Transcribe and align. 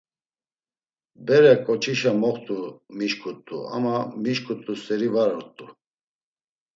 Bere 1.25 1.53
ǩoçişa 1.65 2.11
komoxtu 2.15 2.59
mişǩut̆u 2.97 3.57
ama 3.75 3.95
mişǩut̆u 4.21 4.73
st̆eri 4.81 5.09
var 5.13 5.31
ort̆u. 5.39 5.65